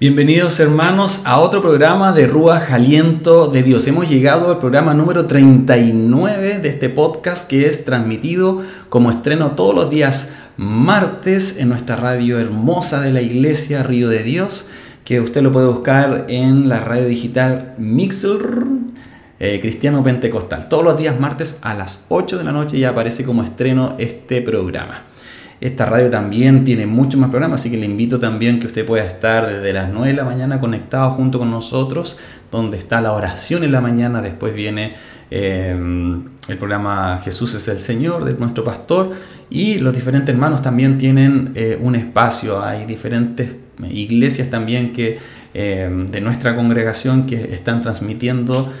[0.00, 3.86] Bienvenidos hermanos a otro programa de Ruach Aliento de Dios.
[3.86, 9.74] Hemos llegado al programa número 39 de este podcast que es transmitido como estreno todos
[9.74, 14.68] los días martes en nuestra radio hermosa de la iglesia Río de Dios,
[15.04, 18.40] que usted lo puede buscar en la radio digital Mixer
[19.38, 20.70] eh, Cristiano Pentecostal.
[20.70, 24.40] Todos los días martes a las 8 de la noche ya aparece como estreno este
[24.40, 25.09] programa.
[25.60, 29.04] Esta radio también tiene muchos más programas, así que le invito también que usted pueda
[29.04, 32.16] estar desde las 9 de la mañana conectado junto con nosotros,
[32.50, 34.94] donde está la oración en la mañana, después viene
[35.30, 35.76] eh,
[36.48, 39.12] el programa Jesús es el Señor de nuestro pastor
[39.50, 43.50] y los diferentes hermanos también tienen eh, un espacio, hay diferentes
[43.90, 45.18] iglesias también que
[45.52, 48.72] eh, de nuestra congregación que están transmitiendo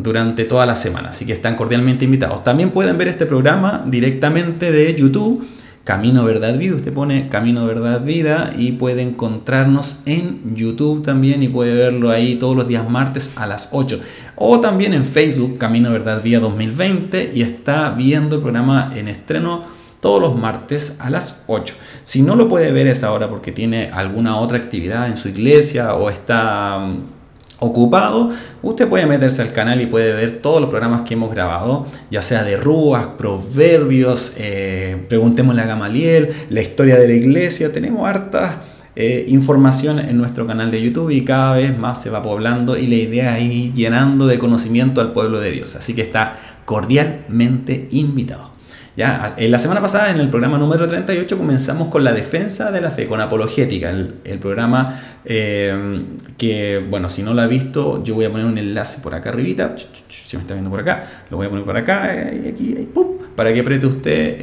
[0.00, 1.10] durante toda la semana.
[1.10, 2.42] Así que están cordialmente invitados.
[2.42, 5.46] También pueden ver este programa directamente de YouTube
[5.88, 6.76] Camino Verdad Vida.
[6.76, 12.34] Usted pone Camino Verdad Vida y puede encontrarnos en YouTube también y puede verlo ahí
[12.34, 13.98] todos los días martes a las 8.
[14.36, 19.64] O también en Facebook, Camino Verdad Vida 2020 y está viendo el programa en estreno
[20.00, 21.74] todos los martes a las 8.
[22.04, 25.30] Si no lo puede ver a esa hora porque tiene alguna otra actividad en su
[25.30, 26.86] iglesia o está
[27.60, 28.30] ocupado,
[28.62, 32.22] usted puede meterse al canal y puede ver todos los programas que hemos grabado, ya
[32.22, 38.62] sea de Rúas, Proverbios, eh, Preguntémosle a Gamaliel, la historia de la iglesia, tenemos harta
[38.94, 42.86] eh, información en nuestro canal de YouTube y cada vez más se va poblando y
[42.86, 47.88] la idea es ir llenando de conocimiento al pueblo de Dios, así que está cordialmente
[47.90, 48.47] invitado.
[48.98, 52.80] Ya, en la semana pasada, en el programa número 38, comenzamos con la defensa de
[52.80, 56.02] la fe, con apologética, el, programa eh,
[56.36, 59.28] que, bueno, si no lo ha visto, yo voy a poner un enlace por acá
[59.28, 59.76] arribita,
[60.08, 62.88] si me está viendo por acá, lo voy a poner por acá, eh, aquí,
[63.36, 64.36] para que apriete usted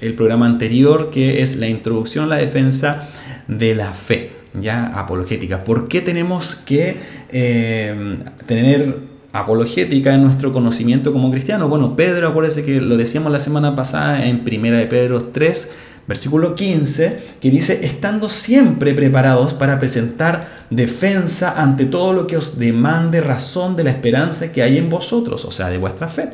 [0.00, 3.08] el, programa anterior, que es la introducción a la defensa
[3.48, 5.64] de la fe, ya, apologética.
[5.64, 6.94] ¿Por qué tenemos que
[7.32, 11.68] eh, tener apologética en nuestro conocimiento como cristiano.
[11.68, 15.70] Bueno, Pedro, acuérdese que lo decíamos la semana pasada en Primera de Pedro 3,
[16.06, 22.58] versículo 15, que dice, estando siempre preparados para presentar defensa ante todo lo que os
[22.58, 26.30] demande razón de la esperanza que hay en vosotros, o sea, de vuestra fe.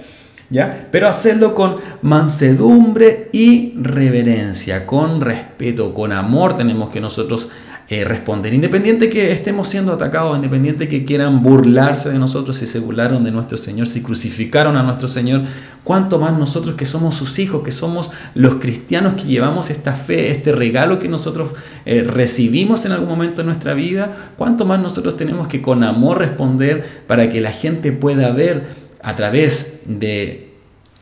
[0.50, 0.88] ¿Ya?
[0.90, 7.50] Pero hacerlo con mansedumbre y reverencia, con respeto, con amor tenemos que nosotros
[7.90, 8.52] eh, responder.
[8.52, 13.30] Independiente que estemos siendo atacados, independiente que quieran burlarse de nosotros, si se burlaron de
[13.30, 15.44] nuestro Señor, si crucificaron a nuestro Señor,
[15.84, 20.30] cuánto más nosotros que somos sus hijos, que somos los cristianos que llevamos esta fe,
[20.30, 21.52] este regalo que nosotros
[21.86, 26.18] eh, recibimos en algún momento de nuestra vida, cuánto más nosotros tenemos que con amor
[26.18, 28.66] responder para que la gente pueda ver
[29.02, 30.52] a través de,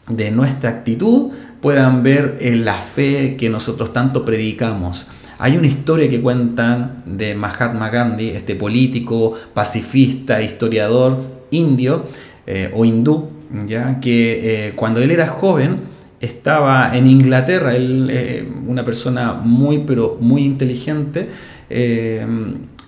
[0.07, 5.09] de nuestra actitud, puedan ver en la fe que nosotros tanto predicamos.
[5.39, 11.21] Hay una historia que cuentan de Mahatma Gandhi, este político, pacifista, historiador
[11.51, 12.05] indio
[12.47, 13.29] eh, o hindú,
[13.67, 15.81] ya que eh, cuando él era joven
[16.21, 21.29] estaba en Inglaterra, él eh, una persona muy pero muy inteligente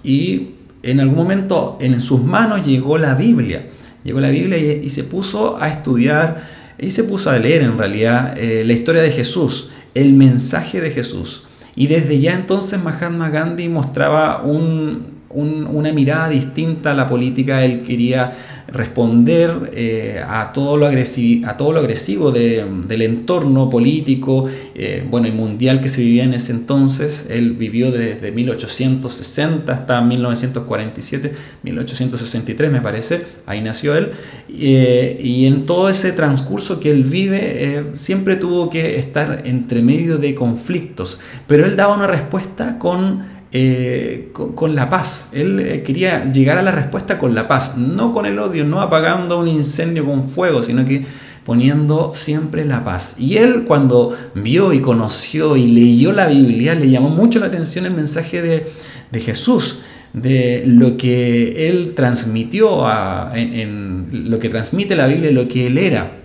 [0.03, 0.49] y
[0.83, 3.67] en algún momento en sus manos llegó la Biblia,
[4.05, 6.49] llegó la Biblia y se puso a estudiar
[6.79, 11.48] y se puso a leer en realidad la historia de Jesús, el mensaje de Jesús.
[11.79, 17.65] Y desde ya entonces Mahatma Gandhi mostraba una mirada distinta a la política.
[17.65, 18.33] Él quería
[18.71, 25.27] responder eh, a, todo lo agresivo, a todo lo agresivo del entorno político eh, bueno,
[25.27, 27.29] y mundial que se vivía en ese entonces.
[27.31, 34.13] Él vivió desde 1860 hasta 1947, 1863 me parece, ahí nació él.
[34.51, 40.19] Eh, y en todo ese transcurso que él vive, siempre tuvo que estar entre medio
[40.19, 45.31] de conflictos, pero él daba una respuesta con eh, con, la paz.
[45.33, 48.83] Él eh, quería llegar a la respuesta con la paz, no con el odio, no
[48.83, 51.07] apagando un incendio con fuego, sino que
[51.47, 53.15] poniendo siempre la paz.
[53.17, 57.87] Y él cuando vio y conoció y leyó la Biblia, le llamó mucho la atención
[57.87, 59.81] el mensaje de, Jesús,
[60.13, 62.85] de lo que él transmitió,
[63.35, 66.19] en, lo que transmite la Biblia, lo que él era.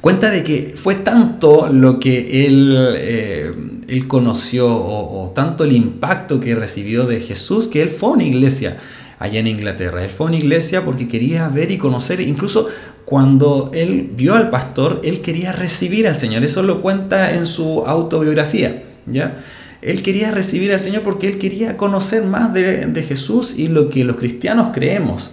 [0.00, 2.76] Cuenta de que fue tanto lo que él...
[2.96, 3.52] Eh,
[3.90, 8.76] él conoció tanto el impacto que recibió de Jesús que él fue a una iglesia
[9.18, 10.04] allá en Inglaterra.
[10.04, 12.68] Él fue a una iglesia porque quería ver y conocer, incluso
[13.04, 16.44] cuando él vio al pastor, él quería recibir al Señor.
[16.44, 19.38] Eso lo cuenta en su autobiografía, ¿ya?
[19.82, 24.04] Él quería recibir al Señor porque él quería conocer más de Jesús y lo que
[24.04, 25.32] los cristianos creemos.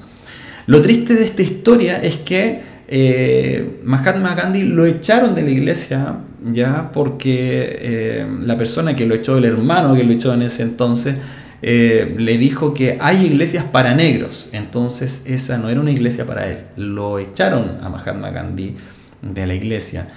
[0.67, 6.17] Lo triste de esta historia es que eh, Mahatma Gandhi lo echaron de la iglesia,
[6.43, 10.63] ya porque eh, la persona que lo echó, el hermano que lo echó en ese
[10.63, 11.15] entonces,
[11.61, 14.49] eh, le dijo que hay iglesias para negros.
[14.51, 16.59] Entonces esa no era una iglesia para él.
[16.75, 18.75] Lo echaron a Mahatma Gandhi
[19.21, 20.07] de la iglesia.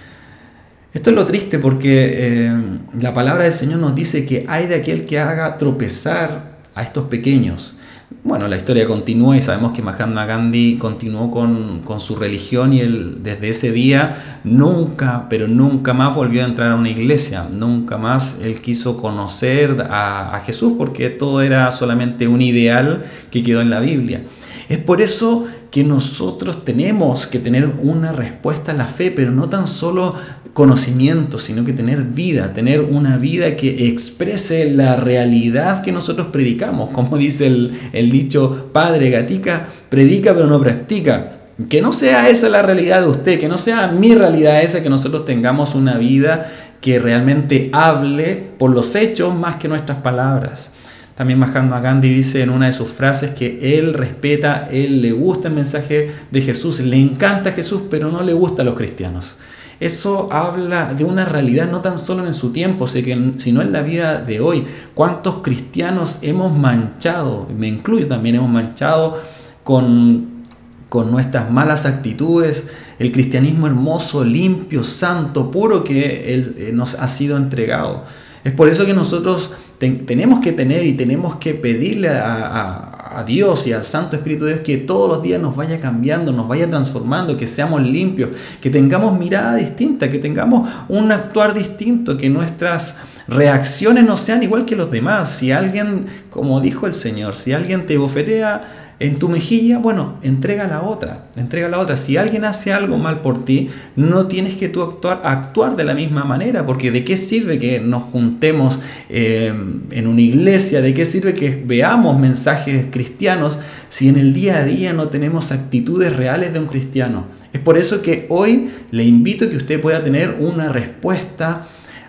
[0.93, 2.52] Esto es lo triste porque eh,
[3.00, 7.06] la palabra del Señor nos dice que hay de aquel que haga tropezar a estos
[7.06, 7.76] pequeños.
[8.25, 13.19] Bueno, la historia continúa y sabemos que Mahatma Gandhi continuó con, su religión y él
[13.23, 18.39] desde ese día nunca, pero nunca más volvió a entrar a una iglesia, nunca más
[18.43, 23.71] él quiso conocer a, a Jesús porque todo era solamente un ideal que quedó en
[23.71, 24.25] la Biblia.
[24.69, 29.49] Es por eso que nosotros tenemos que tener una respuesta a la fe, pero no
[29.49, 30.15] tan solo
[30.52, 36.91] conocimiento, sino que tener vida, tener una vida que exprese la realidad que nosotros predicamos.
[36.94, 41.37] Como dice el, dicho, padre gatica, predica pero no practica.
[41.69, 44.88] Que no sea esa la realidad de usted, que no sea mi realidad esa, que
[44.88, 46.50] nosotros tengamos una vida
[46.81, 50.70] que realmente hable por los hechos más que nuestras palabras.
[51.14, 55.49] También Mahatma Gandhi dice en una de sus frases que él respeta, él le gusta
[55.49, 59.37] el mensaje de Jesús, le encanta Jesús, pero no le gusta a los cristianos.
[59.81, 64.21] Eso habla de una realidad no tan solo en su tiempo, sino en la vida
[64.21, 64.67] de hoy.
[64.94, 69.19] ¿Cuántos cristianos hemos manchado, me incluyo también, hemos manchado
[69.65, 70.44] con,
[70.91, 72.69] con nuestras malas actitudes,
[72.99, 78.05] el cristianismo hermoso, limpio, santo, puro que él, eh, nos ha sido entregado?
[78.44, 82.89] Es por eso que nosotros tenemos que tener y tenemos que pedirle a, a
[83.27, 86.47] Dios y al Santo Espíritu de Dios que todos los días nos vaya cambiando, nos
[86.47, 88.31] vaya transformando, que seamos limpios,
[88.61, 92.97] que tengamos mirada distinta, que tengamos un actuar distinto, que nuestras
[93.27, 95.31] reacciones no sean igual que los demás.
[95.31, 100.67] Si alguien, como dijo el Señor, si alguien te bofetea, en tu mejilla, bueno, entrega
[100.67, 101.97] la otra, entrega la otra.
[101.97, 105.94] Si alguien hace algo mal por ti, no tienes que tú actuar, actuar de la
[105.94, 109.55] misma manera, porque ¿de qué sirve que nos juntemos eh,
[109.91, 110.82] en una iglesia?
[110.82, 113.58] ¿De qué sirve que veamos mensajes cristianos
[113.88, 117.25] si en el día a día no tenemos actitudes reales de un cristiano?
[117.55, 121.67] Es por eso que hoy le invito a que usted pueda tener una respuesta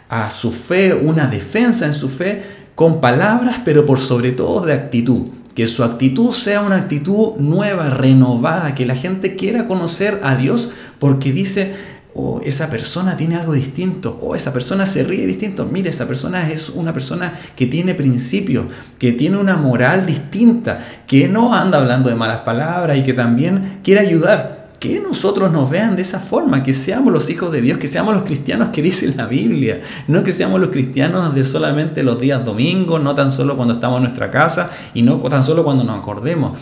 [0.09, 2.43] a su fe, una defensa en su fe,
[2.75, 5.27] con palabras, pero por sobre todo de actitud
[5.61, 10.71] que su actitud sea una actitud nueva, renovada, que la gente quiera conocer a Dios
[10.97, 11.75] porque dice,
[12.15, 16.07] oh, esa persona tiene algo distinto, o oh, esa persona se ríe distinto, mire, esa
[16.07, 18.65] persona es una persona que tiene principios,
[18.97, 23.81] que tiene una moral distinta, que no anda hablando de malas palabras y que también
[23.83, 27.77] quiere ayudar que nosotros nos vean de esa forma, que seamos los hijos de Dios,
[27.77, 32.01] que seamos los cristianos que dice la Biblia, no que seamos los cristianos de solamente
[32.01, 35.63] los días domingos, no tan solo cuando estamos en nuestra casa y no tan solo
[35.63, 36.59] cuando nos acordemos.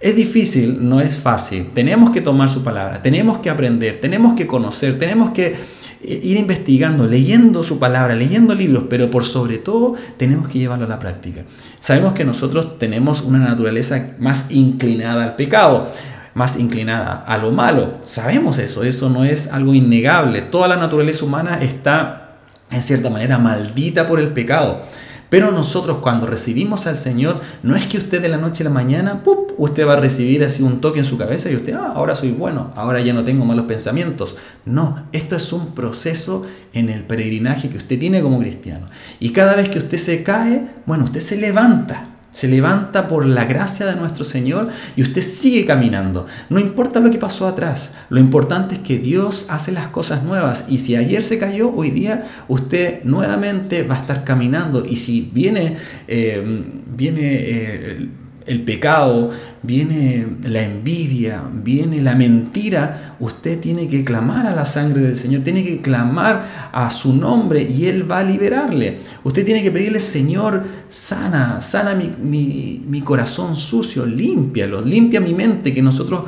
[0.00, 1.68] Es difícil, no es fácil.
[1.72, 5.54] Tenemos que tomar su palabra, tenemos que aprender, tenemos que conocer, tenemos que
[6.02, 10.86] eh, ir investigando, leyendo su palabra, leyendo libros, pero por sobre todo tenemos que llevarlo
[10.86, 11.44] a la práctica.
[11.78, 15.88] Sabemos que nosotros tenemos una naturaleza más inclinada al pecado
[16.34, 17.98] más inclinada a lo malo.
[18.02, 20.42] Sabemos eso, eso no es algo innegable.
[20.42, 22.36] Toda la naturaleza humana está
[22.70, 24.82] en cierta manera maldita por el pecado.
[25.30, 28.70] Pero nosotros cuando recibimos al Señor, no es que usted de la noche a la
[28.70, 29.52] mañana, ¡pup!
[29.56, 32.30] usted va a recibir así un toque en su cabeza y usted, ah, ahora soy
[32.30, 34.36] bueno, ahora ya no tengo malos pensamientos.
[34.64, 38.86] No, esto es un proceso en el peregrinaje que usted tiene como cristiano.
[39.20, 43.46] Y cada vez que usted se cae, bueno, usted se levanta se levanta por la
[43.46, 46.26] gracia de nuestro Señor y usted sigue caminando.
[46.50, 50.66] No importa lo que pasó atrás, lo importante es que Dios hace las cosas nuevas
[50.68, 55.30] y si ayer se cayó, hoy día usted nuevamente va a estar caminando y si
[55.32, 55.78] viene,
[56.08, 56.42] eh,
[56.86, 58.08] viene eh,
[58.46, 59.30] el pecado,
[59.62, 65.42] viene la envidia, viene la mentira, usted tiene que clamar a la sangre del Señor,
[65.42, 68.98] tiene que clamar a su nombre y Él va a liberarle.
[69.22, 75.72] Usted tiene que pedirle, Señor, sana, sana mi, mi corazón sucio, límpialo, limpia mi mente,
[75.72, 76.24] que nosotros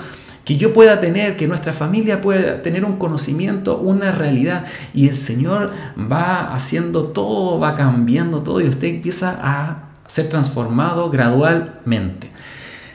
[0.46, 4.64] que yo pueda tener, que nuestra familia pueda tener un conocimiento, una realidad.
[4.94, 11.11] Y el Señor va haciendo todo, va cambiando todo y usted empieza a ser transformado
[11.11, 12.31] gradualmente.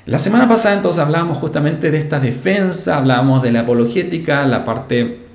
[0.05, 5.27] La semana pasada entonces hablábamos justamente de esta defensa, hablábamos de la apologética, la parte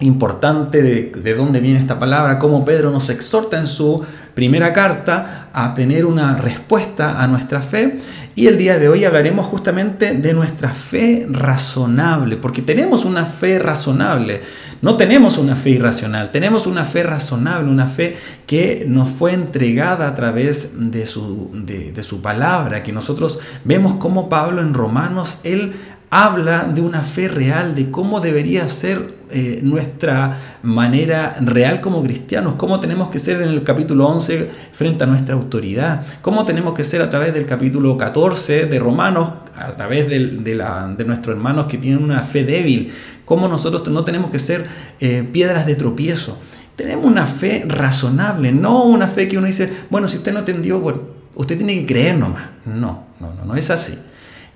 [0.00, 5.48] importante de, de dónde viene esta palabra, cómo Pedro nos exhorta en su primera carta
[5.52, 7.96] a tener una respuesta a nuestra fe.
[8.34, 13.58] Y el día de hoy hablaremos justamente de nuestra fe razonable, porque tenemos una fe
[13.58, 14.40] razonable.
[14.80, 20.08] No tenemos una fe irracional, tenemos una fe razonable, una fe que nos fue entregada
[20.08, 25.74] a través de su, de, su palabra, que nosotros vemos como Pablo en Romanos, él
[26.14, 32.56] habla de una fe real, de cómo debería ser eh, nuestra manera real como cristianos,
[32.58, 36.84] cómo tenemos que ser en el capítulo 11 frente a nuestra autoridad, cómo tenemos que
[36.84, 41.78] ser a través del capítulo 14 de Romanos, a través de, de, nuestros hermanos que
[41.78, 42.92] tienen una fe débil,
[43.24, 44.66] cómo nosotros no tenemos que ser
[45.00, 46.38] eh, piedras de tropiezo.
[46.76, 50.78] Tenemos una fe razonable, no una fe que uno dice, bueno, si usted no entendió,
[50.78, 51.00] bueno,
[51.36, 52.50] usted tiene que creer nomás.
[52.66, 54.11] No, no, no, no es así.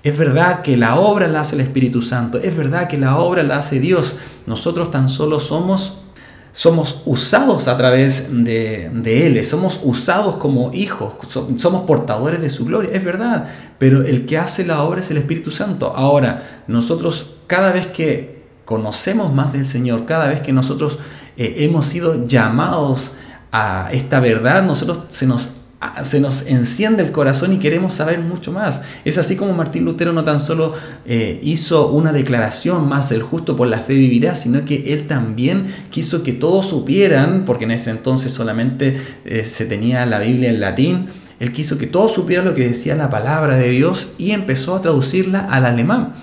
[0.07, 3.43] Es verdad que la obra la hace el Espíritu Santo, es verdad que la obra
[3.43, 4.15] la hace Dios.
[4.45, 5.97] Nosotros tan solo somos,
[6.53, 8.85] somos usados a través de,
[9.25, 11.15] Él, somos usados como hijos,
[11.57, 13.49] somos portadores de su gloria, es verdad,
[13.79, 15.91] pero el que hace la obra es el Espíritu Santo.
[15.93, 20.99] Ahora, nosotros cada vez que conocemos más del Señor, cada vez que nosotros
[21.35, 23.11] eh, hemos sido llamados
[23.51, 25.56] a esta verdad, nosotros se nos
[26.03, 28.81] se nos enciende el corazón y queremos saber mucho más.
[29.05, 30.73] Es así como Martín Lutero no tan solo
[31.05, 35.67] eh, hizo una declaración más, el justo por la fe vivirá, sino que él también
[35.91, 40.59] quiso que todos supieran, porque en ese entonces solamente eh, se tenía la Biblia en
[40.59, 44.75] latín, él quiso que todos supieran lo que decía la palabra de Dios y empezó
[44.75, 46.13] a traducirla al alemán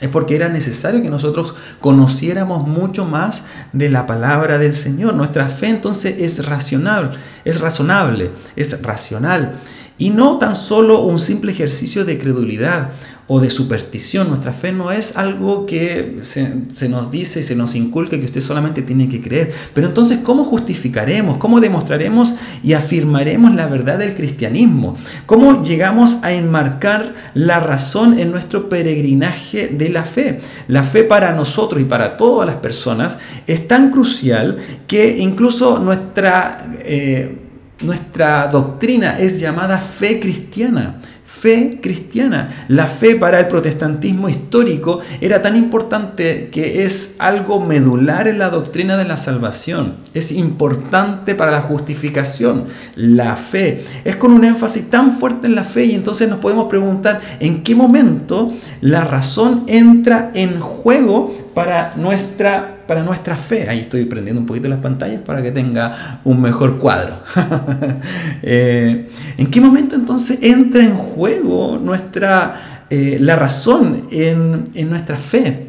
[0.00, 5.14] es porque era necesario que nosotros conociéramos mucho más de la palabra del Señor.
[5.14, 7.12] Nuestra fe entonces es racional,
[7.44, 9.54] es razonable, es racional
[10.00, 12.90] y no tan solo un simple ejercicio de credulidad
[13.32, 14.28] o de superstición.
[14.28, 18.40] Nuestra fe no es algo que se, nos dice y se nos inculca que usted
[18.40, 19.52] solamente tiene que creer.
[19.72, 21.36] Pero entonces, ¿cómo justificaremos?
[21.36, 22.34] ¿Cómo demostraremos
[22.64, 24.96] y afirmaremos la verdad del cristianismo?
[25.26, 30.40] ¿Cómo llegamos a enmarcar la razón en nuestro peregrinaje de la fe?
[30.66, 34.58] La fe para nosotros y para todas las personas es tan crucial
[34.88, 36.68] que incluso nuestra...
[36.82, 37.46] Eh,
[37.82, 42.66] nuestra doctrina es llamada fe cristiana fe cristiana.
[42.68, 48.50] La fe para el protestantismo histórico era tan importante que es algo medular en la
[48.50, 49.94] doctrina de la salvación.
[50.12, 52.64] Es importante para la justificación.
[52.96, 56.68] La fe es con un énfasis tan fuerte en la fe y entonces nos podemos
[56.68, 63.68] preguntar en qué momento la razón entra en juego para nuestra para nuestra fe.
[63.68, 67.20] Ahí estoy prendiendo un poquito las pantallas para que tenga un mejor cuadro.
[68.42, 69.06] Eh,
[69.36, 75.68] ¿En qué momento entonces entra en juego nuestra, eh, la razón en, nuestra fe?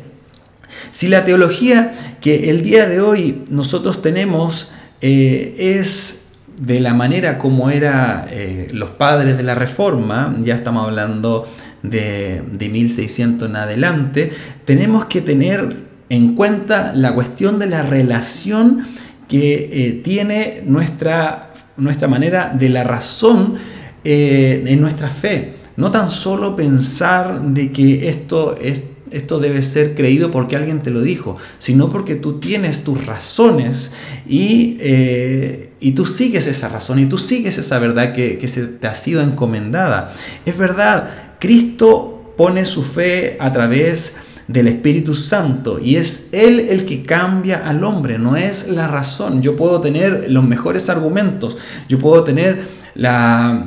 [0.91, 7.37] Si la teología que el día de hoy nosotros tenemos eh, es de la manera
[7.37, 8.25] como eran
[8.71, 11.47] los padres de la Reforma, ya estamos hablando
[11.83, 14.31] de, de 1600 en adelante,
[14.65, 18.84] tenemos que tener en cuenta la cuestión de la relación
[19.30, 23.56] que eh, tiene nuestra, nuestra manera de la razón
[24.03, 25.53] eh, en nuestra fe.
[25.77, 30.89] No tan solo pensar de que esto, es, esto debe ser creído porque alguien te
[30.89, 33.91] lo dijo, sino porque tú tienes tus razones
[34.27, 38.68] y, eh, y tú sigues esa razón y tú sigues esa verdad que, que se
[38.68, 40.13] te ha sido encomendada.
[40.46, 46.67] Es verdad, Cristo pone su fe a través de del Espíritu Santo y es Él
[46.70, 49.41] el que cambia al hombre, no es la razón.
[49.41, 52.62] Yo puedo tener los mejores argumentos, yo puedo tener
[52.96, 53.65] la,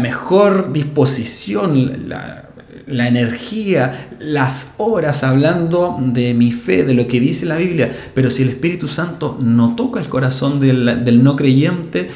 [0.00, 7.56] mejor disposición, la, energía, las horas hablando de mi fe, de lo que dice la
[7.56, 12.08] Biblia, pero si el Espíritu Santo no toca el corazón del, del no creyente,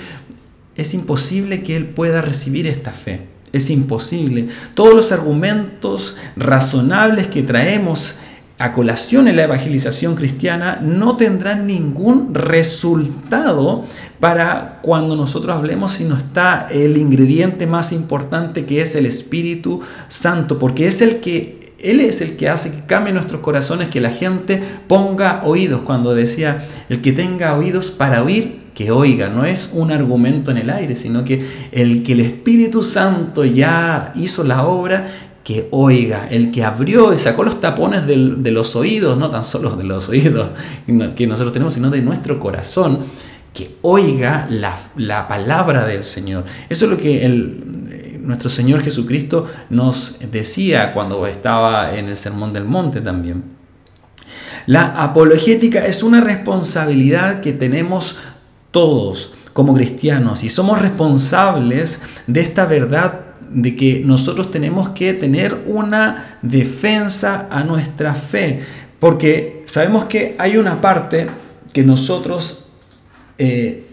[0.76, 3.29] es imposible que él pueda recibir esta fe.
[3.52, 4.48] Es imposible.
[4.74, 8.16] Todos los argumentos razonables que traemos
[8.60, 13.86] a colación en la evangelización cristiana no tendrán ningún resultado
[14.20, 19.80] para cuando nosotros hablemos si no está el ingrediente más importante que es el Espíritu
[20.08, 24.02] Santo, porque es el que él es el que hace que cambie nuestros corazones, que
[24.02, 25.80] la gente ponga oídos.
[25.80, 30.56] Cuando decía, el que tenga oídos para oír, que oiga, no es un argumento en
[30.56, 35.06] el aire, sino que el que el Espíritu Santo ya hizo la obra,
[35.44, 39.76] que oiga, el que abrió y sacó los tapones de los oídos, no tan solo
[39.76, 40.48] de los oídos
[41.14, 43.00] que nosotros tenemos, sino de nuestro corazón,
[43.52, 46.46] que oiga la, palabra del Señor.
[46.70, 52.54] Eso es lo que el, nuestro Señor Jesucristo nos decía cuando estaba en el Sermón
[52.54, 53.44] del Monte también.
[54.64, 58.16] La apologética es una responsabilidad que tenemos
[58.70, 65.62] todos como cristianos y somos responsables de esta verdad de que nosotros tenemos que tener
[65.66, 68.62] una defensa a nuestra fe,
[69.00, 71.26] porque sabemos que hay una parte
[71.72, 72.66] que nosotros
[73.38, 73.86] eh,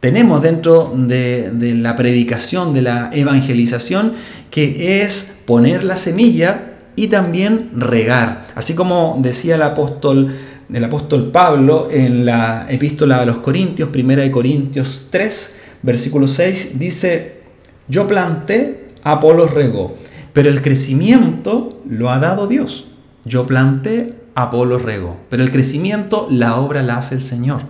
[0.00, 4.14] tenemos dentro de, de la predicación, de la evangelización,
[4.50, 8.46] que es poner la semilla y también regar.
[8.54, 10.34] Así como decía el apóstol,
[10.72, 16.78] el apóstol Pablo en la epístola a los Corintios, primera de Corintios 3, versículo 6,
[16.78, 17.40] dice,
[17.88, 19.96] yo planté, Apolo regó,
[20.32, 22.88] pero el crecimiento lo ha dado Dios.
[23.24, 27.62] Yo planté, Apolo regó, pero el crecimiento, la obra la hace el Señor.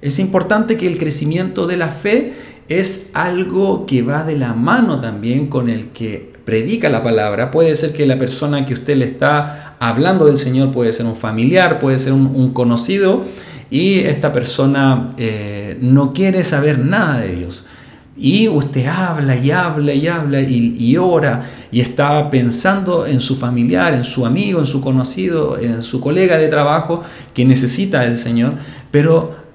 [0.00, 2.34] Es importante que el crecimiento de la fe
[2.68, 7.50] es algo que va de la mano también con el que predica la palabra.
[7.50, 11.16] Puede ser que la persona que usted le está hablando del Señor puede ser un
[11.16, 13.24] familiar, puede ser un, conocido,
[13.70, 17.64] y esta persona eh, no quiere saber nada de Dios.
[18.18, 23.36] Y usted habla y habla y habla y, y, ora y está pensando en su
[23.36, 27.02] familiar, en su amigo, en su conocido, en su colega de trabajo
[27.34, 28.54] que necesita el Señor,
[28.90, 29.45] pero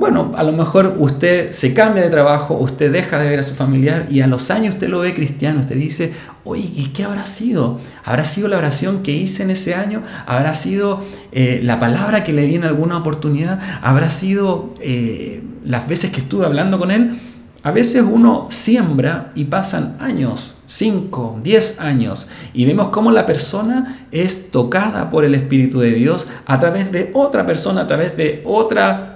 [0.00, 3.52] bueno, a lo mejor usted se cambia de trabajo, usted deja de ver a su
[3.52, 6.14] familiar y a los años usted lo ve cristiano, usted dice,
[6.44, 7.78] oye, ¿y qué habrá sido?
[8.02, 10.02] ¿Habrá sido la oración que hice en ese año?
[10.24, 11.02] ¿Habrá sido
[11.32, 13.60] eh, la palabra que le di en alguna oportunidad?
[13.82, 17.18] ¿Habrá sido eh, las veces que estuve hablando con él?
[17.62, 24.06] A veces uno siembra y pasan años, 5, 10 años, y vemos cómo la persona
[24.12, 28.42] es tocada por el Espíritu de Dios a través de otra persona, a través de
[28.46, 29.09] otra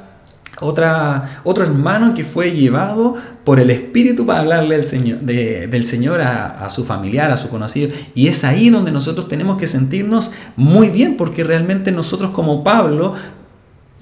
[0.61, 6.21] otra, otro hermano que fue llevado por el Espíritu para hablarle del Señor, del Señor
[6.21, 7.91] a, su familiar, a su conocido.
[8.15, 13.15] Y es ahí donde nosotros tenemos que sentirnos muy bien, porque realmente nosotros como Pablo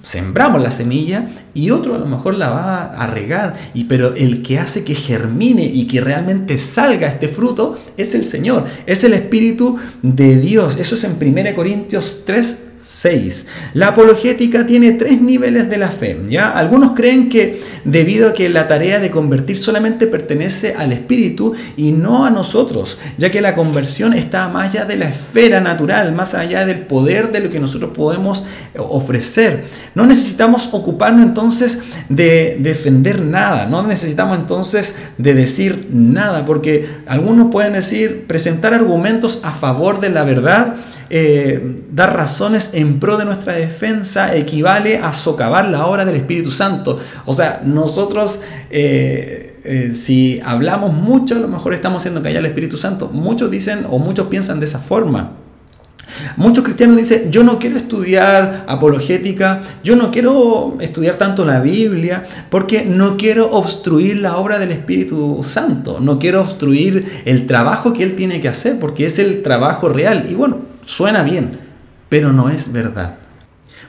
[0.03, 4.43] sembramos la semilla y otro a lo mejor la va a regar, y, pero el
[4.43, 9.13] que hace que germine y que realmente salga este fruto es el Señor, es el
[9.13, 10.77] Espíritu de Dios.
[10.77, 13.47] Eso es en 1 Corintios 3, 6.
[13.73, 16.19] La apologética tiene tres niveles de la fe.
[16.27, 16.49] ¿ya?
[16.49, 21.93] Algunos creen que debido a que la tarea de convertir solamente pertenece al Espíritu y
[21.93, 26.33] no a nosotros, ya que la conversión está más allá de la esfera natural, más
[26.33, 28.43] allá del poder de lo que nosotros podemos
[28.77, 29.63] ofrecer.
[29.95, 37.51] No necesitamos ocuparnos entonces de defender nada, no necesitamos entonces de decir nada, porque algunos
[37.51, 40.75] pueden decir, presentar argumentos a favor de la verdad,
[41.15, 46.49] eh, dar razones en pro de nuestra defensa equivale a socavar la obra del Espíritu
[46.49, 46.99] Santo.
[47.25, 48.41] O sea, nosotros...
[48.71, 53.09] Eh, eh, si hablamos mucho, a lo mejor estamos haciendo callar al Espíritu Santo.
[53.13, 55.33] Muchos dicen o muchos piensan de esa forma.
[56.35, 62.25] Muchos cristianos dicen, yo no quiero estudiar apologética, yo no quiero estudiar tanto la Biblia,
[62.49, 68.03] porque no quiero obstruir la obra del Espíritu Santo, no quiero obstruir el trabajo que
[68.03, 70.25] Él tiene que hacer, porque es el trabajo real.
[70.29, 71.59] Y bueno, Suena bien,
[72.09, 73.17] pero no es verdad.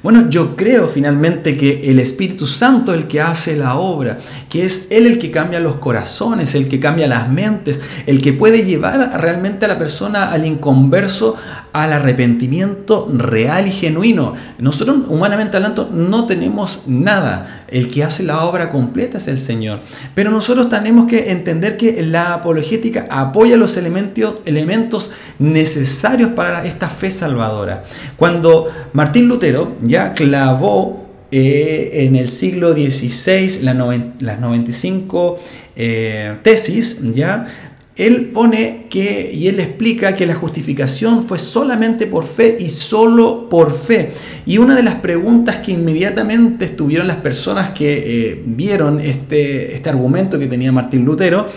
[0.03, 4.19] Bueno, yo creo finalmente que el Espíritu Santo es el que hace la obra,
[4.55, 8.33] que es Él el que cambia los corazones, el que cambia las mentes, el que
[8.33, 11.35] puede llevar realmente a la persona, al inconverso,
[11.73, 14.35] al arrepentimiento real y genuino.
[14.61, 17.65] Nosotros, humanamente hablando, no tenemos nada.
[17.67, 19.81] El que hace la obra completa es el Señor.
[20.15, 27.11] Pero nosotros tenemos que entender que la apologética apoya los elementos, necesarios para esta fe
[27.11, 27.83] salvadora.
[28.17, 31.04] Cuando Martín Lutero ya clavó
[31.37, 35.41] eh, en el siglo XVI las 95
[35.75, 37.49] eh, tesis, ya
[37.97, 43.49] él pone que, y él explica que la justificación fue solamente por fe y solo
[43.49, 44.13] por fe.
[44.47, 49.89] Y una de las preguntas que inmediatamente estuvieron las personas que eh, vieron este, este
[49.89, 51.49] argumento que tenía Martín Lutero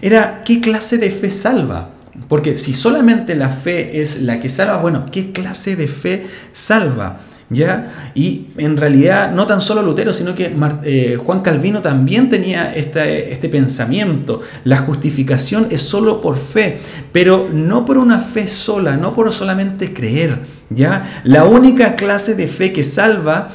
[0.00, 1.90] era ¿qué clase de fe salva?
[2.28, 7.20] Porque si solamente la fe es la que salva, bueno, ¿qué clase de fe salva?
[7.50, 8.12] ¿Ya?
[8.14, 13.32] Y en realidad no tan solo Lutero, sino que eh, Juan Calvino también tenía este,
[13.32, 14.42] este pensamiento.
[14.64, 16.78] La justificación es solo por fe,
[17.10, 20.38] pero no por una fe sola, no por solamente creer.
[20.68, 21.22] ¿ya?
[21.24, 23.48] La única clase de fe que salva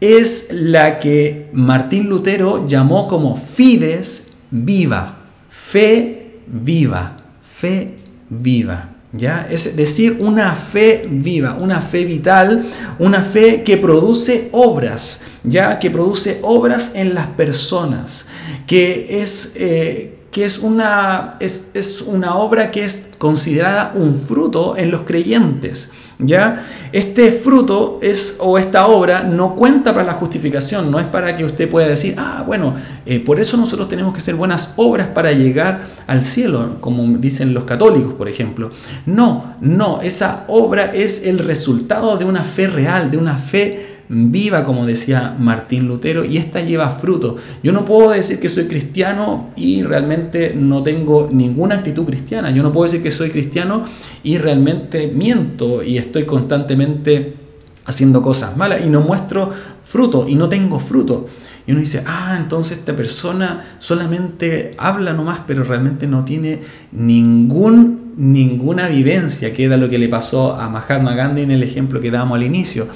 [0.00, 5.16] es la que Martín Lutero llamó como fides viva,
[5.48, 7.98] fe viva, fe
[8.28, 8.97] viva.
[9.12, 9.46] ¿Ya?
[9.50, 12.66] Es decir, una fe viva, una fe vital,
[12.98, 15.78] una fe que produce obras, ¿ya?
[15.78, 18.28] Que produce obras en las personas,
[18.66, 24.76] que es, eh, que es, una, es, es una obra que es considerada un fruto
[24.76, 25.90] en los creyentes.
[26.20, 26.66] ¿Ya?
[26.90, 31.44] Este fruto es, o esta obra no cuenta para la justificación, no es para que
[31.44, 32.74] usted pueda decir, ah, bueno,
[33.06, 37.54] eh, por eso nosotros tenemos que hacer buenas obras para llegar al cielo, como dicen
[37.54, 38.70] los católicos, por ejemplo.
[39.06, 44.64] No, no, esa obra es el resultado de una fe real, de una fe viva,
[44.64, 47.36] como decía Martín Lutero, y esta lleva fruto.
[47.62, 52.50] Yo no puedo decir que soy cristiano y realmente no tengo ninguna actitud cristiana.
[52.50, 53.84] Yo no puedo decir que soy cristiano
[54.22, 57.36] y realmente miento y estoy constantemente
[57.84, 59.50] haciendo cosas malas y no muestro
[59.82, 61.26] fruto y no tengo fruto.
[61.66, 66.60] Y uno dice, ah, entonces esta persona solamente habla nomás, pero realmente no tiene
[66.92, 72.00] ningún, ninguna vivencia, que era lo que le pasó a Mahatma Gandhi en el ejemplo
[72.00, 72.86] que dábamos al inicio.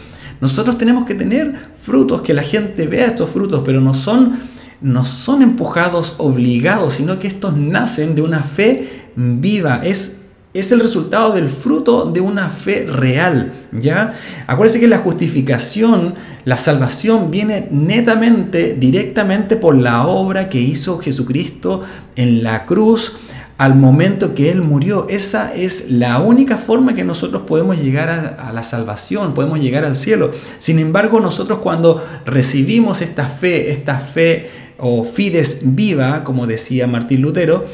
[0.42, 4.40] Nosotros tenemos que tener frutos, que la gente vea estos frutos, pero no son,
[4.80, 9.80] no son empujados, obligados, sino que estos nacen de una fe viva.
[9.84, 10.18] Es
[10.54, 14.14] es el resultado del fruto de una fe real, ¿ya?
[14.46, 21.82] Acuérdense que la justificación, la salvación viene netamente, directamente por la obra que hizo Jesucristo
[22.16, 23.14] en la cruz
[23.58, 25.06] al momento que Él murió.
[25.08, 29.96] Esa es la única forma que nosotros podemos llegar a, la salvación, podemos llegar al
[29.96, 30.30] cielo.
[30.58, 37.22] Sin embargo, nosotros cuando recibimos esta fe, esta fe o fides viva, como decía Martín
[37.22, 37.64] Lutero,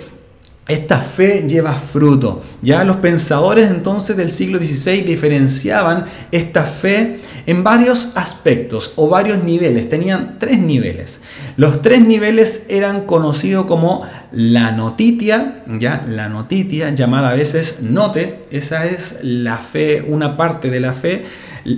[0.69, 2.43] esta fe lleva fruto.
[2.61, 9.43] Ya los pensadores entonces del siglo XVI diferenciaban esta fe en varios aspectos o varios
[9.43, 9.89] niveles.
[9.89, 11.23] Tenían tres niveles.
[11.59, 18.43] Los tres niveles eran conocidos como la notitia, ya la notitia llamada a veces note,
[18.53, 21.25] esa es la fe, una parte de la fe,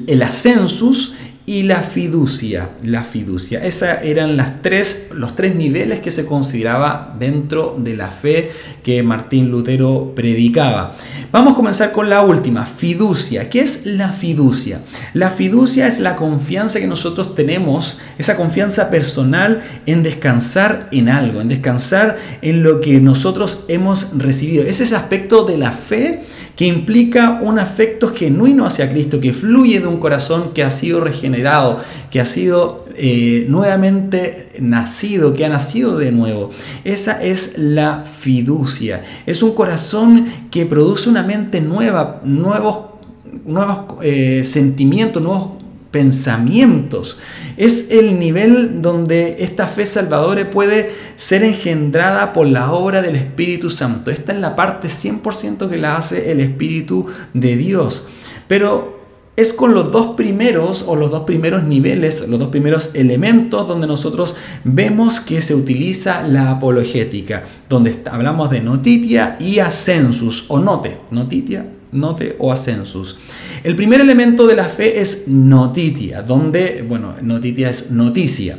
[0.06, 1.14] el ascensus
[1.50, 2.70] y la fiducia.
[2.84, 3.58] La fiducia.
[3.64, 8.52] Esas eran las tres, los tres niveles que se consideraba dentro de la fe
[8.84, 10.94] que Martín Lutero predicaba.
[11.32, 13.50] Vamos a comenzar con la última, fiducia.
[13.50, 14.80] ¿Qué es la fiducia?
[15.12, 21.40] La fiducia es la confianza que nosotros tenemos, esa confianza personal en descansar en algo,
[21.40, 24.62] en descansar en lo que nosotros hemos recibido.
[24.62, 26.22] Es ese aspecto de la fe
[26.60, 31.00] que implica un afecto genuino hacia Cristo, que fluye de un corazón que ha sido
[31.00, 31.78] regenerado,
[32.10, 36.50] que ha sido eh, nuevamente nacido, que ha nacido de nuevo.
[36.84, 39.02] Esa es la fiducia.
[39.24, 42.90] Es un corazón que produce una mente nueva, nuevos,
[43.46, 45.52] nuevos eh, sentimientos, nuevos
[45.90, 47.16] pensamientos.
[47.56, 50.90] Es el nivel donde esta fe salvadora puede
[51.20, 54.10] ser engendrada por la obra del Espíritu Santo.
[54.10, 58.04] Esta es la parte 100% que la hace el Espíritu de Dios.
[58.48, 59.00] Pero
[59.36, 63.86] es con los dos primeros o los dos primeros niveles, los dos primeros elementos donde
[63.86, 71.00] nosotros vemos que se utiliza la apologética, donde hablamos de notitia y ascensus o note,
[71.10, 73.18] notitia, note o ascensus.
[73.62, 78.58] El primer elemento de la fe es notitia, donde, bueno, notitia es noticia.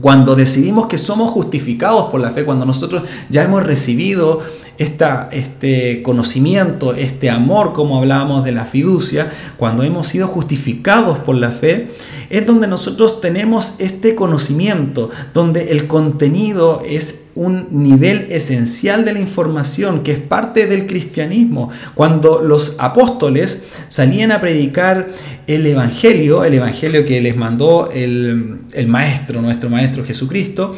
[0.00, 4.40] Cuando decidimos que somos justificados por la fe, cuando nosotros ya hemos recibido
[4.76, 11.52] este conocimiento, este amor, como hablábamos de la fiducia, cuando hemos sido justificados por la
[11.52, 11.90] fe,
[12.28, 19.20] es donde nosotros tenemos este conocimiento, donde el contenido es un nivel esencial de la
[19.20, 21.70] información que es parte del cristianismo.
[21.94, 25.08] Cuando los apóstoles salían a predicar
[25.46, 30.76] el Evangelio, el Evangelio que les mandó el, el Maestro, nuestro Maestro Jesucristo,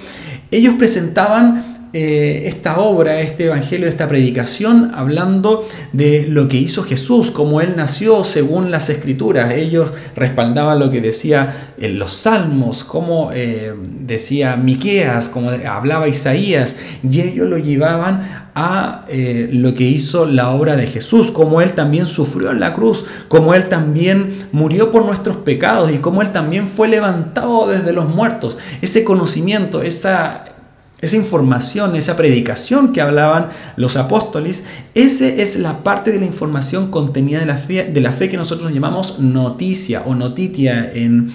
[0.51, 7.31] ellos presentaban eh, esta obra, este evangelio, esta predicación, hablando de lo que hizo Jesús,
[7.31, 9.55] como Él nació según las escrituras.
[9.55, 16.77] Ellos respaldaban lo que decía en los salmos, como eh, decía Miqueas, como hablaba Isaías,
[17.03, 21.73] y ellos lo llevaban a eh, lo que hizo la obra de Jesús, como Él
[21.73, 26.31] también sufrió en la cruz, como Él también murió por nuestros pecados y como Él
[26.31, 28.59] también fue levantado desde los muertos.
[28.83, 30.56] Ese conocimiento, esa
[31.01, 36.91] esa información, esa predicación que hablaban los apóstoles, esa es la parte de la información
[36.91, 41.31] contenida de la fe, de la fe que nosotros llamamos noticia o notitia en,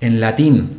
[0.00, 0.70] en latín.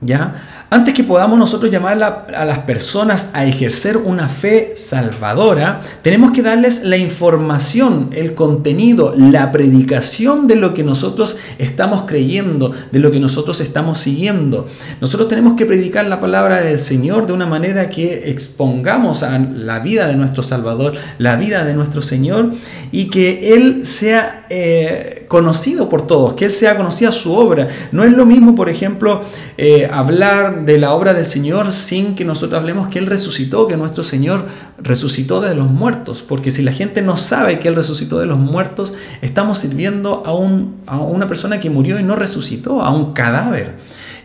[0.00, 0.59] ¿Ya?
[0.72, 6.42] Antes que podamos nosotros llamar a las personas a ejercer una fe salvadora, tenemos que
[6.42, 13.10] darles la información, el contenido, la predicación de lo que nosotros estamos creyendo, de lo
[13.10, 14.68] que nosotros estamos siguiendo.
[15.00, 19.80] Nosotros tenemos que predicar la palabra del Señor de una manera que expongamos a la
[19.80, 22.52] vida de nuestro Salvador, la vida de nuestro Señor
[22.92, 27.68] y que Él sea eh, conocido por todos, que Él sea conocida su obra.
[27.92, 29.22] No es lo mismo, por ejemplo,
[29.56, 33.76] eh, hablar de la obra del Señor sin que nosotros hablemos que Él resucitó, que
[33.76, 34.46] nuestro Señor
[34.78, 38.38] resucitó de los muertos, porque si la gente no sabe que Él resucitó de los
[38.38, 43.12] muertos, estamos sirviendo a, un, a una persona que murió y no resucitó, a un
[43.12, 43.76] cadáver.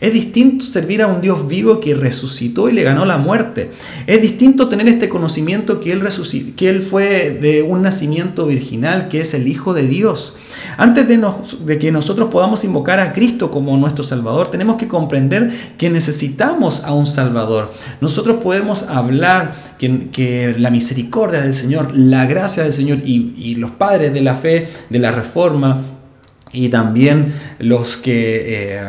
[0.01, 3.71] Es distinto servir a un Dios vivo que resucitó y le ganó la muerte.
[4.07, 6.03] Es distinto tener este conocimiento que él,
[6.55, 10.35] que él fue de un nacimiento virginal, que es el Hijo de Dios.
[10.77, 15.89] Antes de, que nosotros podamos invocar a Cristo como nuestro Salvador, tenemos que comprender que
[15.89, 17.71] necesitamos a un Salvador.
[18.01, 24.13] Nosotros podemos hablar que, la misericordia del Señor, la gracia del Señor y los padres
[24.13, 25.81] de la fe, de la reforma,
[26.55, 28.81] y también los que eh,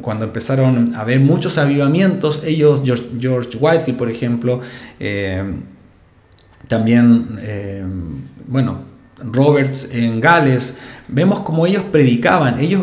[0.00, 2.82] cuando empezaron a haber muchos avivamientos, ellos,
[3.20, 4.60] George, Whitefield por ejemplo,
[4.98, 5.44] eh,
[6.68, 7.84] también, eh,
[8.46, 8.90] bueno,
[9.22, 12.82] Roberts en Gales, vemos como ellos predicaban, ellos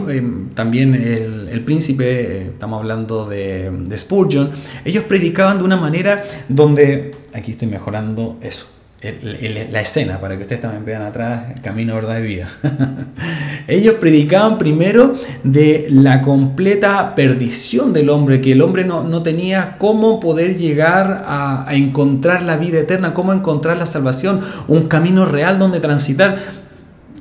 [0.53, 4.51] también el, príncipe, estamos hablando de Spurgeon,
[4.85, 8.67] ellos predicaban de una manera donde, aquí estoy mejorando eso,
[9.01, 12.49] la escena, para que ustedes también vean atrás, camino, verdad y vida.
[13.67, 20.19] Ellos predicaban primero de la completa perdición del hombre, que el hombre no, tenía cómo
[20.19, 25.79] poder llegar a, encontrar la vida eterna, cómo encontrar la salvación, un camino real donde
[25.79, 26.37] transitar.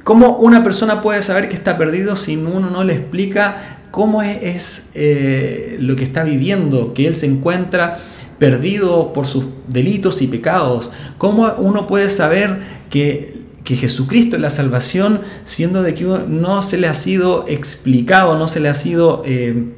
[0.03, 4.89] ¿Cómo una persona puede saber que está perdido si uno no le explica cómo es,
[4.95, 7.99] eh, lo que está viviendo, que él se encuentra
[8.39, 10.91] perdido por sus delitos y pecados?
[11.19, 16.79] ¿Cómo uno puede saber que, que Jesucristo es la salvación siendo de que no se
[16.79, 19.75] le ha sido explicado, no se le ha sido, eh,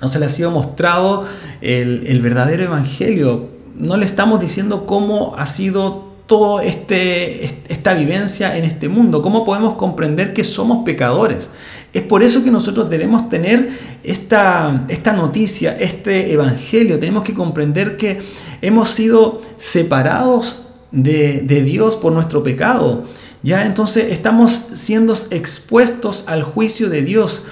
[0.00, 1.26] no se le ha sido mostrado
[1.60, 3.48] el, el verdadero evangelio?
[3.76, 9.44] No le estamos diciendo cómo ha sido toda este, esta vivencia en este mundo, cómo
[9.44, 11.50] podemos comprender que somos pecadores.
[11.92, 13.70] Es por eso que nosotros debemos tener
[14.02, 16.98] esta, esta noticia, este evangelio.
[16.98, 18.18] Tenemos que comprender que
[18.62, 23.04] hemos sido separados de, Dios por nuestro pecado.
[23.42, 27.42] Ya entonces estamos siendo expuestos al juicio de Dios.